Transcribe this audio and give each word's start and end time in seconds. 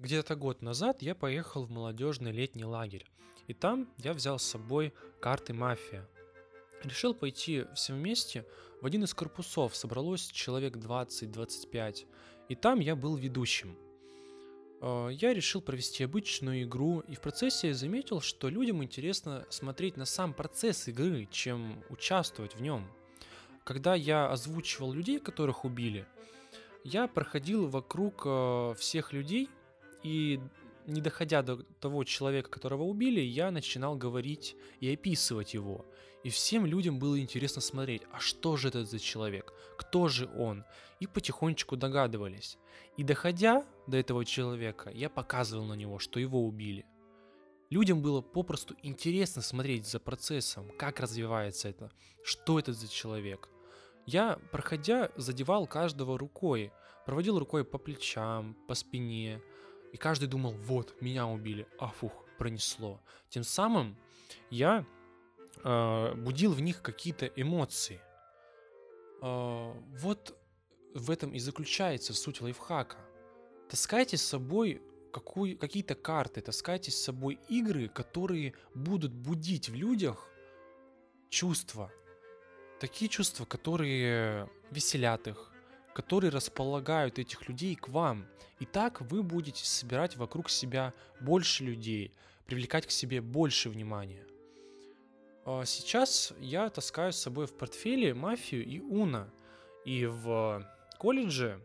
Где-то 0.00 0.34
год 0.34 0.62
назад 0.62 1.02
я 1.02 1.14
поехал 1.14 1.66
в 1.66 1.70
молодежный 1.70 2.32
летний 2.32 2.64
лагерь, 2.64 3.04
и 3.48 3.52
там 3.52 3.86
я 3.98 4.14
взял 4.14 4.38
с 4.38 4.44
собой 4.44 4.94
карты 5.20 5.52
«Мафия». 5.52 6.08
Решил 6.82 7.12
пойти 7.12 7.66
все 7.74 7.92
вместе 7.92 8.46
в 8.80 8.86
один 8.86 9.04
из 9.04 9.12
корпусов, 9.12 9.76
собралось 9.76 10.26
человек 10.28 10.76
20-25, 10.76 12.06
и 12.48 12.54
там 12.54 12.80
я 12.80 12.96
был 12.96 13.14
ведущим. 13.14 13.76
Э, 14.80 15.10
Я 15.12 15.34
решил 15.34 15.60
провести 15.60 16.04
обычную 16.04 16.62
игру, 16.62 17.00
и 17.00 17.14
в 17.14 17.20
процессе 17.20 17.68
я 17.68 17.74
заметил, 17.74 18.22
что 18.22 18.48
людям 18.48 18.82
интересно 18.82 19.44
смотреть 19.50 19.98
на 19.98 20.06
сам 20.06 20.32
процесс 20.32 20.88
игры, 20.88 21.28
чем 21.30 21.84
участвовать 21.90 22.54
в 22.54 22.62
нем. 22.62 22.90
Когда 23.64 23.94
я 23.94 24.30
озвучивал 24.30 24.94
людей, 24.94 25.18
которых 25.18 25.66
убили, 25.66 26.06
я 26.84 27.06
проходил 27.06 27.66
вокруг 27.66 28.22
э, 28.24 28.74
всех 28.78 29.12
людей, 29.12 29.50
и 30.02 30.40
не 30.86 31.00
доходя 31.00 31.42
до 31.42 31.62
того 31.80 32.04
человека, 32.04 32.50
которого 32.50 32.84
убили, 32.84 33.20
я 33.20 33.50
начинал 33.50 33.96
говорить 33.96 34.56
и 34.80 34.92
описывать 34.92 35.54
его. 35.54 35.86
И 36.22 36.28
всем 36.28 36.66
людям 36.66 36.98
было 36.98 37.18
интересно 37.18 37.62
смотреть, 37.62 38.02
а 38.12 38.18
что 38.18 38.56
же 38.56 38.68
это 38.68 38.84
за 38.84 38.98
человек, 38.98 39.54
кто 39.78 40.08
же 40.08 40.28
он, 40.36 40.64
и 40.98 41.06
потихонечку 41.06 41.76
догадывались. 41.76 42.58
И 42.96 43.04
доходя 43.04 43.64
до 43.86 43.96
этого 43.96 44.24
человека, 44.24 44.90
я 44.90 45.08
показывал 45.08 45.64
на 45.64 45.74
него, 45.74 45.98
что 45.98 46.20
его 46.20 46.44
убили. 46.44 46.84
Людям 47.70 48.02
было 48.02 48.20
попросту 48.20 48.74
интересно 48.82 49.42
смотреть 49.42 49.86
за 49.86 50.00
процессом, 50.00 50.70
как 50.76 51.00
развивается 51.00 51.68
это, 51.68 51.90
что 52.24 52.58
это 52.58 52.72
за 52.72 52.88
человек. 52.88 53.48
Я, 54.06 54.40
проходя, 54.50 55.10
задевал 55.16 55.66
каждого 55.66 56.18
рукой, 56.18 56.72
проводил 57.06 57.38
рукой 57.38 57.64
по 57.64 57.78
плечам, 57.78 58.56
по 58.66 58.74
спине, 58.74 59.40
и 59.92 59.96
каждый 59.96 60.28
думал, 60.28 60.52
вот, 60.52 61.00
меня 61.00 61.26
убили, 61.26 61.66
а 61.78 61.88
фух, 61.88 62.12
пронесло. 62.38 63.00
Тем 63.28 63.44
самым 63.44 63.96
я 64.50 64.84
э, 65.64 66.14
будил 66.14 66.52
в 66.52 66.60
них 66.60 66.82
какие-то 66.82 67.26
эмоции. 67.26 68.00
Э, 69.22 69.72
вот 70.00 70.36
в 70.94 71.10
этом 71.10 71.32
и 71.32 71.38
заключается 71.38 72.14
суть 72.14 72.40
лайфхака. 72.40 72.98
Таскайте 73.68 74.16
с 74.16 74.22
собой 74.22 74.82
какую, 75.12 75.58
какие-то 75.58 75.94
карты, 75.94 76.40
таскайте 76.40 76.90
с 76.90 77.02
собой 77.02 77.38
игры, 77.48 77.88
которые 77.88 78.54
будут 78.74 79.12
будить 79.12 79.68
в 79.68 79.74
людях 79.74 80.28
чувства. 81.28 81.92
Такие 82.80 83.08
чувства, 83.08 83.44
которые 83.44 84.48
веселят 84.70 85.26
их, 85.28 85.52
которые 85.94 86.30
располагают 86.30 87.18
этих 87.18 87.48
людей 87.48 87.74
к 87.76 87.88
вам. 87.88 88.26
И 88.58 88.66
так 88.66 89.00
вы 89.00 89.22
будете 89.22 89.64
собирать 89.64 90.16
вокруг 90.16 90.50
себя 90.50 90.92
больше 91.20 91.64
людей, 91.64 92.12
привлекать 92.46 92.86
к 92.86 92.90
себе 92.90 93.20
больше 93.20 93.70
внимания. 93.70 94.24
А 95.44 95.64
Сейчас 95.64 96.32
я 96.38 96.68
таскаю 96.68 97.12
с 97.12 97.16
собой 97.16 97.46
в 97.46 97.56
портфеле 97.56 98.14
мафию 98.14 98.64
и 98.64 98.80
уна. 98.80 99.32
И 99.84 100.06
в 100.06 100.66
колледже, 100.98 101.60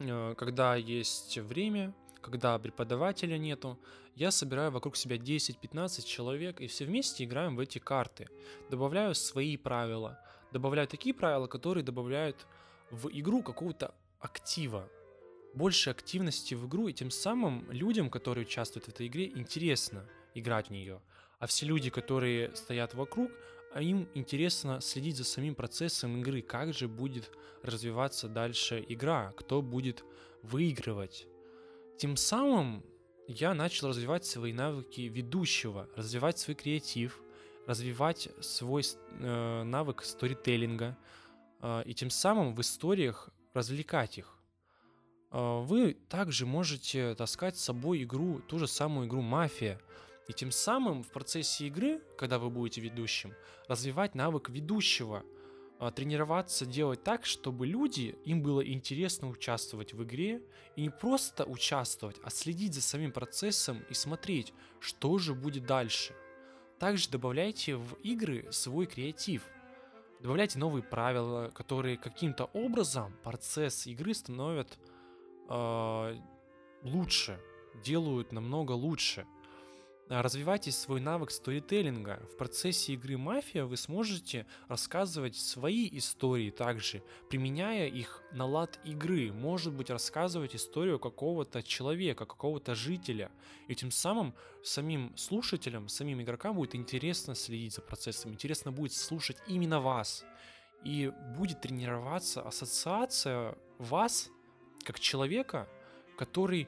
э, 0.00 0.34
когда 0.36 0.74
есть 0.74 1.38
время, 1.38 1.94
когда 2.20 2.58
преподавателя 2.58 3.38
нету, 3.38 3.78
я 4.16 4.30
собираю 4.30 4.70
вокруг 4.70 4.96
себя 4.96 5.16
10-15 5.16 6.04
человек 6.04 6.60
и 6.60 6.66
все 6.66 6.84
вместе 6.84 7.24
играем 7.24 7.56
в 7.56 7.60
эти 7.60 7.78
карты. 7.78 8.28
Добавляю 8.68 9.14
свои 9.14 9.56
правила, 9.56 10.18
добавляю 10.52 10.88
такие 10.88 11.14
правила, 11.14 11.46
которые 11.46 11.84
добавляют 11.84 12.46
в 12.90 13.08
игру 13.08 13.42
какого-то 13.42 13.94
актива, 14.18 14.88
больше 15.54 15.90
активности 15.90 16.54
в 16.54 16.66
игру, 16.66 16.88
и 16.88 16.92
тем 16.92 17.10
самым 17.10 17.70
людям, 17.70 18.10
которые 18.10 18.46
участвуют 18.46 18.86
в 18.86 18.88
этой 18.88 19.06
игре, 19.06 19.26
интересно 19.28 20.08
играть 20.34 20.68
в 20.68 20.70
нее. 20.70 21.00
А 21.38 21.46
все 21.46 21.66
люди, 21.66 21.90
которые 21.90 22.54
стоят 22.54 22.94
вокруг, 22.94 23.30
а 23.72 23.82
им 23.82 24.08
интересно 24.14 24.80
следить 24.80 25.16
за 25.16 25.24
самим 25.24 25.54
процессом 25.54 26.18
игры, 26.18 26.42
как 26.42 26.74
же 26.74 26.88
будет 26.88 27.30
развиваться 27.62 28.28
дальше 28.28 28.84
игра, 28.88 29.32
кто 29.36 29.62
будет 29.62 30.04
выигрывать. 30.42 31.26
Тем 31.98 32.16
самым 32.16 32.84
я 33.26 33.54
начал 33.54 33.88
развивать 33.88 34.24
свои 34.24 34.52
навыки 34.52 35.02
ведущего, 35.02 35.88
развивать 35.94 36.38
свой 36.38 36.56
креатив, 36.56 37.20
развивать 37.66 38.28
свой 38.40 38.82
э, 39.20 39.62
навык 39.62 40.02
сторителлинга, 40.02 40.96
и 41.62 41.94
тем 41.94 42.10
самым 42.10 42.54
в 42.54 42.60
историях 42.60 43.30
развлекать 43.54 44.18
их. 44.18 44.40
Э, 45.30 45.62
Вы 45.62 45.94
также 46.08 46.46
можете 46.46 47.14
таскать 47.14 47.56
с 47.56 47.64
собой 47.64 48.02
игру, 48.02 48.40
ту 48.40 48.58
же 48.58 48.66
самую 48.66 49.06
игру 49.06 49.20
«Мафия», 49.22 49.80
и 50.28 50.32
тем 50.32 50.52
самым 50.52 51.02
в 51.02 51.08
процессе 51.08 51.66
игры, 51.66 52.00
когда 52.16 52.38
вы 52.38 52.50
будете 52.50 52.80
ведущим, 52.80 53.34
развивать 53.66 54.14
навык 54.14 54.48
ведущего, 54.48 55.24
а, 55.80 55.90
тренироваться 55.90 56.66
делать 56.66 57.02
так, 57.02 57.26
чтобы 57.26 57.66
люди, 57.66 58.14
им 58.24 58.40
было 58.40 58.60
интересно 58.64 59.28
участвовать 59.28 59.92
в 59.92 60.04
игре, 60.04 60.40
и 60.76 60.82
не 60.82 60.90
просто 60.90 61.44
участвовать, 61.44 62.16
а 62.22 62.30
следить 62.30 62.74
за 62.74 62.82
самим 62.82 63.10
процессом 63.10 63.82
и 63.88 63.94
смотреть, 63.94 64.52
что 64.78 65.18
же 65.18 65.34
будет 65.34 65.66
дальше. 65.66 66.14
Также 66.78 67.10
добавляйте 67.10 67.74
в 67.74 67.94
игры 68.04 68.46
свой 68.52 68.86
креатив. 68.86 69.42
Добавляйте 70.20 70.58
новые 70.58 70.82
правила, 70.82 71.50
которые 71.54 71.96
каким-то 71.96 72.44
образом 72.52 73.14
процесс 73.22 73.86
игры 73.86 74.12
становят 74.12 74.78
э, 75.48 76.16
лучше, 76.82 77.40
делают 77.82 78.30
намного 78.30 78.72
лучше. 78.72 79.26
А, 80.10 80.22
Развивайте 80.22 80.72
свой 80.72 81.00
навык 81.00 81.30
сторителлинга. 81.30 82.20
В 82.32 82.36
процессе 82.36 82.94
игры 82.94 83.16
Мафия 83.16 83.64
вы 83.64 83.76
сможете 83.76 84.44
рассказывать 84.66 85.36
свои 85.36 85.88
истории 85.92 86.50
также, 86.50 87.04
применяя 87.28 87.86
их 87.86 88.20
на 88.32 88.44
лад 88.44 88.80
игры. 88.84 89.32
Может 89.32 89.72
быть, 89.72 89.88
рассказывать 89.88 90.56
историю 90.56 90.98
какого-то 90.98 91.62
человека, 91.62 92.26
какого-то 92.26 92.74
жителя. 92.74 93.30
И 93.68 93.76
тем 93.76 93.92
самым 93.92 94.34
самим 94.64 95.16
слушателям, 95.16 95.88
самим 95.88 96.20
игрокам 96.20 96.56
будет 96.56 96.74
интересно 96.74 97.36
следить 97.36 97.74
за 97.74 97.80
процессом, 97.80 98.32
интересно 98.32 98.72
будет 98.72 98.94
слушать 98.94 99.36
именно 99.46 99.80
вас. 99.80 100.24
И 100.82 101.12
будет 101.36 101.60
тренироваться 101.60 102.42
ассоциация 102.42 103.56
вас 103.78 104.28
как 104.82 104.98
человека, 104.98 105.68
который 106.16 106.66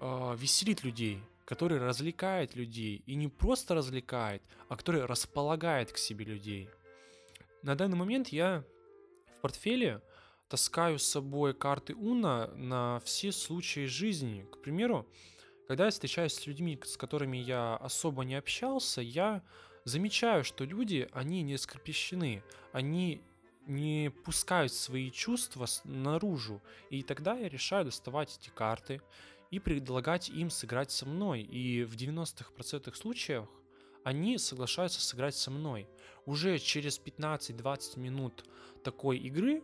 э, 0.00 0.36
веселит 0.38 0.84
людей, 0.84 1.22
который 1.52 1.76
развлекает 1.76 2.56
людей. 2.56 3.02
И 3.04 3.14
не 3.14 3.28
просто 3.28 3.74
развлекает, 3.74 4.42
а 4.70 4.76
который 4.76 5.04
располагает 5.04 5.92
к 5.92 5.98
себе 5.98 6.24
людей. 6.24 6.70
На 7.62 7.74
данный 7.74 7.98
момент 7.98 8.28
я 8.28 8.64
в 9.36 9.40
портфеле 9.42 10.00
таскаю 10.48 10.98
с 10.98 11.02
собой 11.04 11.52
карты 11.52 11.94
Уна 11.94 12.46
на 12.54 13.00
все 13.04 13.32
случаи 13.32 13.84
жизни. 13.84 14.46
К 14.50 14.62
примеру, 14.62 15.06
когда 15.68 15.84
я 15.84 15.90
встречаюсь 15.90 16.32
с 16.32 16.46
людьми, 16.46 16.80
с 16.82 16.96
которыми 16.96 17.36
я 17.36 17.76
особо 17.76 18.24
не 18.24 18.36
общался, 18.36 19.02
я 19.02 19.42
замечаю, 19.84 20.44
что 20.44 20.64
люди, 20.64 21.06
они 21.12 21.42
не 21.42 21.58
скрепещены, 21.58 22.42
они 22.72 23.20
не 23.66 24.10
пускают 24.24 24.72
свои 24.72 25.10
чувства 25.10 25.66
наружу. 25.84 26.62
И 26.88 27.02
тогда 27.02 27.34
я 27.34 27.50
решаю 27.50 27.84
доставать 27.84 28.38
эти 28.40 28.48
карты 28.48 29.02
и 29.52 29.58
предлагать 29.58 30.30
им 30.30 30.50
сыграть 30.50 30.90
со 30.90 31.06
мной. 31.06 31.42
И 31.42 31.84
в 31.84 31.94
90% 31.94 32.92
случаев 32.94 33.48
они 34.02 34.38
соглашаются 34.38 35.00
сыграть 35.02 35.36
со 35.36 35.50
мной. 35.50 35.86
Уже 36.24 36.58
через 36.58 36.98
15-20 36.98 38.00
минут 38.00 38.44
такой 38.82 39.18
игры 39.18 39.62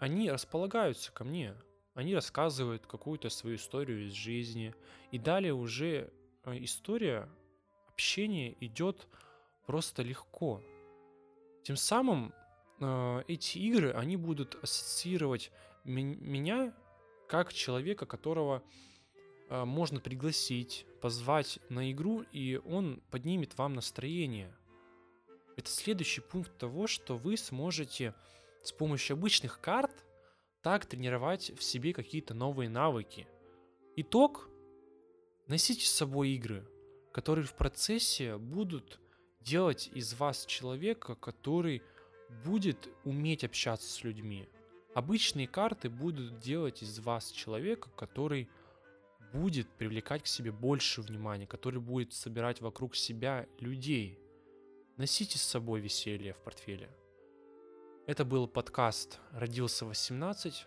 они 0.00 0.28
располагаются 0.30 1.12
ко 1.12 1.22
мне. 1.22 1.54
Они 1.94 2.12
рассказывают 2.14 2.86
какую-то 2.86 3.30
свою 3.30 3.54
историю 3.54 4.08
из 4.08 4.12
жизни. 4.12 4.74
И 5.12 5.18
далее 5.18 5.54
уже 5.54 6.12
э, 6.44 6.64
история, 6.64 7.28
общение 7.88 8.56
идет 8.64 9.06
просто 9.64 10.02
легко. 10.02 10.60
Тем 11.62 11.76
самым 11.76 12.34
э, 12.80 13.22
эти 13.28 13.58
игры, 13.58 13.92
они 13.92 14.16
будут 14.16 14.58
ассоциировать 14.60 15.52
ми- 15.84 16.16
меня 16.16 16.74
как 17.28 17.52
человека, 17.52 18.06
которого 18.06 18.64
можно 19.50 20.00
пригласить, 20.00 20.86
позвать 21.00 21.58
на 21.68 21.90
игру, 21.90 22.24
и 22.32 22.60
он 22.64 23.02
поднимет 23.10 23.58
вам 23.58 23.74
настроение. 23.74 24.54
Это 25.56 25.70
следующий 25.70 26.20
пункт 26.20 26.56
того, 26.56 26.86
что 26.86 27.18
вы 27.18 27.36
сможете 27.36 28.14
с 28.62 28.72
помощью 28.72 29.14
обычных 29.14 29.60
карт 29.60 30.04
так 30.62 30.86
тренировать 30.86 31.50
в 31.58 31.62
себе 31.62 31.92
какие-то 31.92 32.32
новые 32.32 32.68
навыки. 32.70 33.26
Итог. 33.96 34.48
Носите 35.48 35.84
с 35.84 35.90
собой 35.90 36.30
игры, 36.30 36.64
которые 37.12 37.44
в 37.44 37.54
процессе 37.54 38.38
будут 38.38 39.00
делать 39.40 39.90
из 39.92 40.14
вас 40.14 40.46
человека, 40.46 41.16
который 41.16 41.82
будет 42.44 42.88
уметь 43.04 43.42
общаться 43.42 43.90
с 43.90 44.04
людьми. 44.04 44.48
Обычные 44.94 45.48
карты 45.48 45.90
будут 45.90 46.38
делать 46.38 46.82
из 46.82 47.00
вас 47.00 47.32
человека, 47.32 47.90
который 47.96 48.48
будет 49.32 49.68
привлекать 49.68 50.22
к 50.22 50.26
себе 50.26 50.52
больше 50.52 51.02
внимания, 51.02 51.46
который 51.46 51.80
будет 51.80 52.12
собирать 52.12 52.60
вокруг 52.60 52.96
себя 52.96 53.46
людей. 53.58 54.18
Носите 54.96 55.38
с 55.38 55.42
собой 55.42 55.80
веселье 55.80 56.34
в 56.34 56.38
портфеле. 56.42 56.90
Это 58.06 58.24
был 58.24 58.48
подкаст 58.48 59.20
«Родился 59.32 59.84
18». 59.84 60.66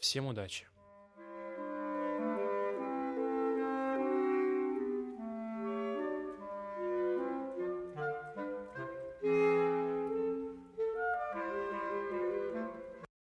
Всем 0.00 0.26
удачи! 0.26 0.66